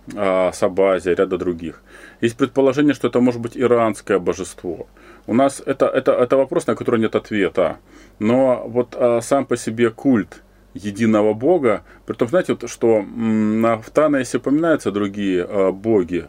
Сабазия, 0.07 1.15
ряда 1.15 1.37
других. 1.37 1.81
Есть 2.21 2.37
предположение, 2.37 2.93
что 2.93 3.07
это 3.07 3.19
может 3.19 3.39
быть 3.39 3.55
иранское 3.55 4.19
божество. 4.19 4.87
У 5.27 5.33
нас 5.33 5.61
это, 5.65 5.85
это, 5.85 6.11
это 6.13 6.37
вопрос, 6.37 6.67
на 6.67 6.75
который 6.75 6.99
нет 6.99 7.15
ответа. 7.15 7.77
Но 8.19 8.63
вот 8.67 8.95
а, 8.97 9.21
сам 9.21 9.45
по 9.45 9.57
себе 9.57 9.89
культ 9.89 10.41
единого 10.73 11.33
бога, 11.33 11.83
при 12.05 12.13
том, 12.15 12.27
знаете, 12.27 12.53
вот, 12.53 12.69
что 12.69 13.01
на, 13.01 13.77
в 13.81 13.89
Танаисе 13.89 14.37
упоминаются 14.37 14.91
другие 14.91 15.43
а, 15.43 15.71
боги, 15.71 16.27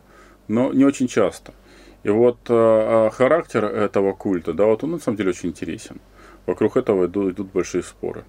но 0.49 0.73
не 0.73 0.85
очень 0.85 1.09
часто. 1.09 1.55
И 2.03 2.11
вот 2.11 2.39
а, 2.49 3.07
а, 3.07 3.11
характер 3.11 3.65
этого 3.65 4.13
культа, 4.13 4.53
да, 4.53 4.65
вот 4.65 4.85
он 4.85 4.93
на 4.93 4.99
самом 4.99 5.17
деле 5.17 5.31
очень 5.31 5.51
интересен. 5.51 6.01
Вокруг 6.47 6.77
этого 6.77 7.07
идут, 7.07 7.35
идут 7.35 7.53
большие 7.53 7.83
споры. 7.83 8.25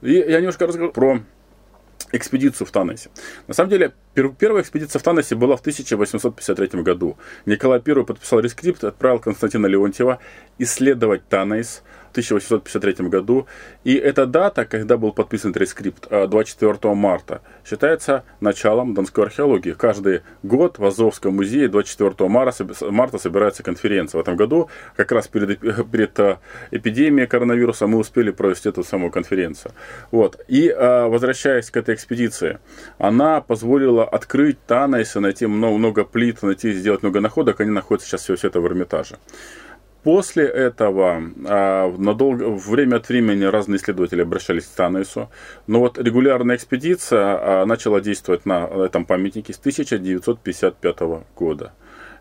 И 0.00 0.12
я 0.12 0.38
немножко 0.38 0.66
расскажу 0.66 0.92
про 0.92 1.20
экспедицию 2.12 2.66
в 2.66 2.70
Танасе. 2.70 3.10
На 3.48 3.54
самом 3.54 3.70
деле, 3.70 3.92
первая 4.38 4.62
экспедиция 4.62 4.98
в 4.98 5.02
Танасе 5.02 5.34
была 5.34 5.56
в 5.56 5.60
1853 5.60 6.82
году. 6.82 7.16
Николай 7.46 7.80
I 7.84 8.04
подписал 8.04 8.40
рескрипт, 8.40 8.84
отправил 8.84 9.18
Константина 9.18 9.66
Леонтьева 9.66 10.18
исследовать 10.58 11.26
Танаис– 11.28 11.82
1853 12.18 13.08
году. 13.08 13.46
И 13.84 13.94
эта 13.94 14.26
дата, 14.26 14.64
когда 14.64 14.96
был 14.96 15.12
подписан 15.12 15.52
рескрипт 15.52 16.08
24 16.10 16.78
э, 16.82 16.94
марта, 16.94 17.40
считается 17.64 18.24
началом 18.40 18.94
донской 18.94 19.24
археологии. 19.24 19.72
Каждый 19.72 20.22
год 20.42 20.78
в 20.78 20.84
Азовском 20.84 21.36
музее 21.36 21.68
24 21.68 22.28
марта 22.28 23.18
собирается 23.18 23.62
конференция. 23.62 24.18
В 24.18 24.22
этом 24.22 24.36
году, 24.36 24.68
как 24.96 25.12
раз 25.12 25.28
перед, 25.28 25.60
перед 25.90 26.18
э, 26.18 26.38
эпидемией 26.70 27.26
коронавируса, 27.26 27.86
мы 27.86 27.98
успели 27.98 28.30
провести 28.30 28.68
эту 28.68 28.82
самую 28.82 29.10
конференцию. 29.10 29.72
Вот. 30.10 30.40
И 30.48 30.68
э, 30.68 31.06
возвращаясь 31.08 31.70
к 31.70 31.76
этой 31.76 31.94
экспедиции, 31.94 32.58
она 32.98 33.40
позволила 33.40 34.07
открыть 34.08 34.58
Танаис 34.66 35.16
и 35.16 35.20
найти 35.20 35.46
много, 35.46 35.78
много 35.78 36.04
плит, 36.04 36.42
найти, 36.42 36.72
сделать 36.72 37.02
много 37.02 37.20
находок. 37.20 37.60
Они 37.60 37.70
находятся 37.70 38.08
сейчас 38.08 38.22
все, 38.22 38.36
все 38.36 38.48
это 38.48 38.60
в 38.60 38.66
Эрмитаже. 38.66 39.18
После 40.02 40.44
этого 40.44 41.22
а, 41.46 41.92
на 41.96 42.14
долго, 42.14 42.44
время 42.44 42.96
от 42.96 43.08
времени 43.08 43.44
разные 43.44 43.78
исследователи 43.78 44.22
обращались 44.22 44.64
к 44.64 44.74
Танаису, 44.74 45.28
но 45.66 45.80
вот 45.80 45.98
регулярная 45.98 46.56
экспедиция 46.56 47.62
а, 47.62 47.66
начала 47.66 48.00
действовать 48.00 48.46
на 48.46 48.66
этом 48.86 49.04
памятнике 49.04 49.52
с 49.52 49.58
1955 49.58 50.98
года. 51.36 51.72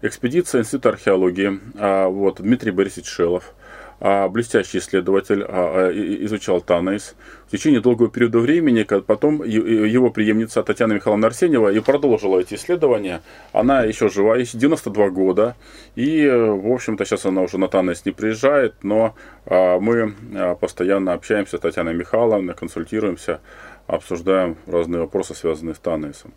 Экспедиция 0.02 0.62
Института 0.62 0.90
археологии, 0.90 1.60
а, 1.76 2.08
вот, 2.08 2.42
Дмитрий 2.42 2.72
Борисович 2.72 3.08
Шелов– 3.08 3.54
блестящий 4.00 4.78
исследователь 4.78 5.44
а, 5.44 5.90
а, 5.90 5.92
изучал 6.26 6.62
Танейс. 6.62 7.16
В 7.48 7.52
течение 7.52 7.80
долгого 7.80 8.10
периода 8.10 8.40
времени, 8.40 8.84
потом 8.84 9.44
его 9.44 10.10
преемница 10.10 10.62
Татьяна 10.64 10.94
Михайловна 10.94 11.28
Арсеньева 11.28 11.70
и 11.70 11.80
продолжила 11.80 12.40
эти 12.40 12.56
исследования. 12.56 13.22
Она 13.54 13.84
еще 13.84 14.10
жива, 14.10 14.36
ей 14.36 14.46
92 14.52 15.10
года. 15.10 15.56
И, 15.96 16.28
в 16.28 16.72
общем-то, 16.72 17.06
сейчас 17.06 17.26
она 17.26 17.42
уже 17.42 17.58
на 17.58 17.70
Танейс 17.70 18.06
не 18.06 18.12
приезжает, 18.12 18.76
но 18.84 19.16
мы 19.46 20.14
постоянно 20.60 21.14
общаемся 21.14 21.58
с 21.58 21.62
Татьяной 21.62 21.94
Михайловной, 21.94 22.54
консультируемся 22.54 23.40
обсуждаем 23.88 24.58
разные 24.68 25.02
вопросы, 25.02 25.34
связанные 25.34 25.74
с 25.74 25.80
Танейсом. 25.80 26.34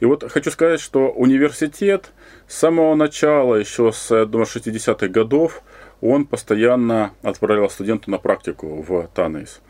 И 0.00 0.04
вот 0.04 0.30
хочу 0.30 0.50
сказать, 0.50 0.80
что 0.80 1.10
университет 1.10 2.12
с 2.46 2.56
самого 2.56 2.94
начала, 2.94 3.56
еще 3.56 3.90
с, 3.90 4.14
я 4.14 4.26
думаю, 4.26 4.46
60-х 4.46 5.08
годов, 5.08 5.62
он 6.00 6.24
постоянно 6.24 7.12
отправлял 7.22 7.68
студента 7.70 8.10
на 8.10 8.18
практику 8.18 8.82
в 8.82 9.08
Танейс. 9.14 9.60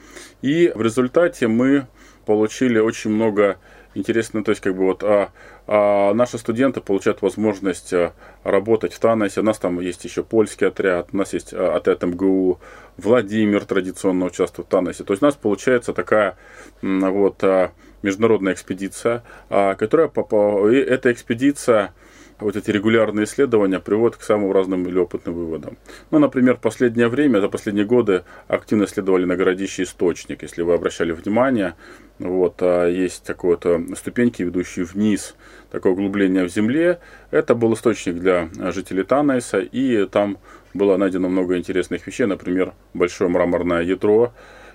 И 0.43 0.73
в 0.75 0.83
результате 0.83 1.49
мы 1.49 1.87
получили 2.25 2.79
очень 2.79 3.11
много 3.11 3.59
интересно, 3.95 4.45
то 4.45 4.51
есть 4.51 4.61
как 4.61 4.77
бы 4.77 4.85
вот 4.85 5.03
а, 5.03 5.31
а 5.67 6.15
наши 6.15 6.39
студенты 6.39 6.81
получают 6.81 7.23
возможность 7.23 7.93
а, 7.93 8.13
работать 8.45 8.93
в 8.93 8.99
Танасе. 8.99 9.41
У 9.41 9.45
нас 9.45 9.59
там 9.59 9.81
есть 9.81 10.05
еще 10.05 10.23
польский 10.23 10.69
отряд, 10.69 11.09
у 11.13 11.17
нас 11.17 11.33
есть 11.33 11.53
а, 11.53 11.77
отряд 11.77 12.03
МГУ, 12.03 12.61
Владимир 12.97 13.65
традиционно 13.65 14.27
участвует 14.27 14.69
в 14.69 14.71
Танасе. 14.71 15.05
То 15.05 15.13
есть 15.13 15.23
у 15.23 15.27
нас 15.27 15.35
получается 15.35 15.93
такая 15.93 16.37
вот 16.83 17.43
а, 17.43 17.73
международная 18.03 18.55
экспедиция, 18.55 19.23
а, 19.49 19.75
которая 19.75 20.09
и 20.09 20.77
эта 20.77 21.13
экспедиция 21.13 21.93
вот 22.41 22.57
эти 22.57 22.71
регулярные 22.71 23.25
исследования 23.25 23.81
приводят 23.81 24.17
к 24.17 24.23
самым 24.23 24.53
разным 24.53 24.87
или 24.87 24.99
опытным 24.99 25.35
выводам. 25.35 25.77
Ну, 26.11 26.19
например, 26.19 26.57
в 26.57 26.61
последнее 26.61 27.09
время, 27.09 27.41
за 27.41 27.49
последние 27.49 27.85
годы 27.85 28.25
активно 28.49 28.85
исследовали 28.85 29.25
на 29.25 29.37
городище 29.37 29.83
источник. 29.83 30.43
Если 30.43 30.63
вы 30.63 30.75
обращали 30.75 31.13
внимание, 31.13 31.75
вот, 32.19 32.57
а 32.61 32.87
есть 32.87 33.25
такое 33.25 33.57
то 33.57 33.81
ступеньки, 33.97 34.43
ведущие 34.43 34.85
вниз, 34.85 35.35
такое 35.71 35.93
углубление 35.93 36.45
в 36.45 36.49
земле. 36.49 37.01
Это 37.31 37.55
был 37.55 37.75
источник 37.75 38.17
для 38.17 38.49
жителей 38.73 39.05
Танайса, 39.05 39.59
и 39.59 40.07
там 40.07 40.39
было 40.75 40.97
найдено 40.97 41.29
много 41.29 41.59
интересных 41.59 42.07
вещей, 42.07 42.27
например, 42.27 42.73
большое 42.95 43.29
мраморное 43.29 43.83
ядро, 43.83 44.33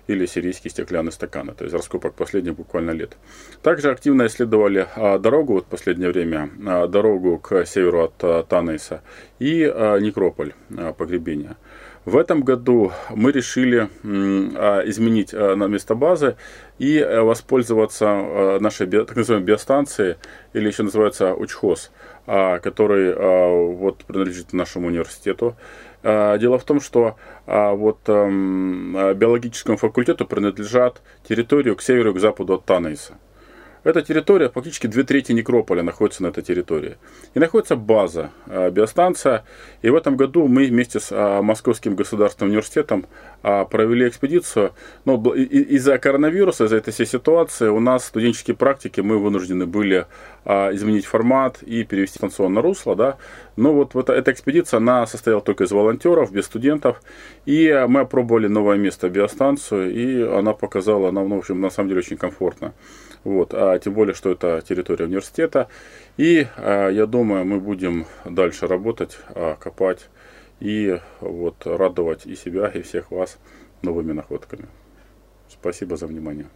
или 0.08 0.26
сирийские 0.26 0.72
стеклянные 0.72 1.12
стаканы, 1.12 1.54
то 1.54 1.64
есть 1.64 1.74
раскопок 1.74 2.14
последних 2.14 2.56
буквально 2.56 2.92
лет. 2.92 3.18
Также 3.62 3.90
активно 3.90 4.28
исследовали 4.28 4.88
а, 4.96 5.18
дорогу, 5.18 5.54
вот 5.54 5.66
последнее 5.66 6.12
время, 6.12 6.50
а, 6.66 6.88
дорогу 6.88 7.40
к 7.40 7.66
северу 7.66 8.04
от 8.04 8.14
а, 8.22 8.44
Танейса 8.44 9.02
и 9.40 9.66
некрополь 10.02 10.54
погребения. 10.98 11.58
В 12.06 12.18
этом 12.18 12.44
году 12.44 12.92
мы 13.10 13.32
решили 13.32 13.90
изменить 14.88 15.34
место 15.34 15.96
базы 15.96 16.36
и 16.78 17.00
а, 17.00 17.24
воспользоваться 17.24 18.60
нашей 18.60 18.86
так 18.88 19.16
называемой 19.16 19.48
биостанцией, 19.48 20.18
или 20.54 20.68
еще 20.68 20.84
называется 20.84 21.34
Учхоз, 21.34 21.92
который 22.26 23.14
вот, 23.76 24.06
принадлежит 24.06 24.54
нашему 24.54 24.88
университету. 24.88 25.56
Дело 26.06 26.60
в 26.60 26.64
том, 26.64 26.80
что 26.80 27.16
вот 27.48 27.98
биологическому 28.08 29.78
факультету 29.78 30.28
принадлежат 30.28 31.02
территорию 31.28 31.76
к 31.76 31.82
северу 31.82 32.12
и 32.12 32.14
к 32.14 32.20
западу 32.20 32.54
от 32.54 32.66
Танейса. 32.66 33.18
Эта 33.84 34.02
территория, 34.02 34.50
фактически 34.50 34.88
две 34.88 35.04
трети 35.04 35.32
некрополя 35.32 35.84
находится 35.84 36.24
на 36.24 36.28
этой 36.30 36.44
территории. 36.44 36.98
И 37.36 37.40
находится 37.40 37.76
база, 37.76 38.32
биостанция. 38.48 39.46
И 39.84 39.90
в 39.92 39.96
этом 39.96 40.18
году 40.18 40.48
мы 40.48 40.66
вместе 40.66 41.00
с 41.00 41.12
Московским 41.44 41.96
государственным 41.96 42.50
университетом 42.50 43.06
провели 43.44 44.08
экспедицию. 44.08 44.74
Но 45.06 45.22
из-за 45.36 46.00
коронавируса, 46.00 46.66
из-за 46.66 46.78
этой 46.78 46.94
всей 46.94 47.06
ситуации 47.06 47.68
у 47.68 47.80
нас 47.80 48.06
студенческие 48.06 48.56
практики, 48.56 49.02
мы 49.02 49.20
вынуждены 49.20 49.68
были 49.68 50.08
изменить 50.46 51.06
формат 51.06 51.62
и 51.62 51.84
перевести 51.84 52.18
станционное 52.18 52.64
русло. 52.64 52.96
Да? 52.96 53.18
Но 53.56 53.74
вот, 53.74 53.94
вот 53.94 54.10
эта 54.10 54.32
экспедиция, 54.32 54.78
она 54.78 55.08
состояла 55.08 55.42
только 55.42 55.64
из 55.64 55.72
волонтеров, 55.72 56.32
без 56.32 56.46
студентов. 56.46 57.02
И 57.46 57.72
мы 57.88 58.02
опробовали 58.02 58.48
новое 58.48 58.78
место, 58.78 59.10
биостанцию, 59.10 59.94
и 59.94 60.22
она 60.24 60.54
показала 60.54 61.12
нам, 61.12 61.30
ну, 61.30 61.36
в 61.36 61.40
общем, 61.40 61.62
на 61.62 61.70
самом 61.70 61.90
деле 61.90 62.00
очень 62.00 62.18
комфортно. 62.18 62.74
Вот, 63.24 63.54
а 63.54 63.80
тем 63.80 63.94
более, 63.94 64.14
что 64.14 64.32
это 64.32 64.62
территория 64.68 65.06
университета. 65.06 65.68
И 66.18 66.48
а, 66.58 66.90
я 66.90 67.06
думаю, 67.06 67.46
мы 67.46 67.60
будем 67.60 68.06
дальше 68.26 68.68
работать, 68.68 69.18
а, 69.30 69.56
копать 69.56 70.10
и 70.60 71.00
вот 71.22 71.66
радовать 71.66 72.26
и 72.26 72.36
себя, 72.36 72.68
и 72.68 72.82
всех 72.82 73.12
вас 73.12 73.38
новыми 73.82 74.12
находками. 74.12 74.68
Спасибо 75.50 75.98
за 75.98 76.08
внимание. 76.08 76.48